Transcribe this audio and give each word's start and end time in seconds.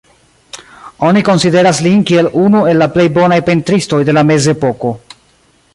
Oni 1.09 1.21
konsideras 1.27 1.81
lin 1.87 2.01
kiel 2.11 2.31
unu 2.45 2.63
el 2.71 2.83
la 2.83 2.87
plej 2.97 3.07
bonaj 3.19 3.39
pentristoj 3.51 4.01
de 4.09 4.17
la 4.19 4.25
mezepoko. 4.31 4.95